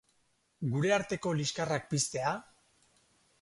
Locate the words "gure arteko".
0.71-1.33